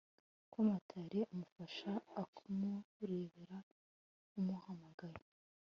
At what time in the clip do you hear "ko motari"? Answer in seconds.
0.51-1.19